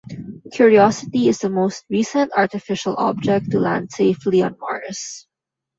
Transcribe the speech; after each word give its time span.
"Curiosity" 0.51 1.27
is 1.29 1.37
the 1.37 1.51
most 1.51 1.85
recent 1.87 2.31
artificial 2.35 2.95
object 2.97 3.51
to 3.51 3.59
land 3.59 3.91
safely 3.91 4.41
on 4.41 4.55
Mars. 4.59 5.27